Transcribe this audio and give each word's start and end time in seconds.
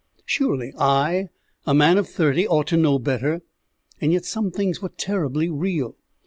Surely 0.25 0.73
I, 0.79 1.29
a 1.67 1.75
man 1.75 1.99
of 1.99 2.09
thirty, 2.09 2.47
ought 2.47 2.65
to 2.69 2.75
know 2.75 2.97
better? 2.97 3.43
And 4.01 4.11
yet 4.11 4.25
some 4.25 4.49
things 4.49 4.81
were 4.81 4.89
terribly 4.89 5.47
real. 5.47 5.95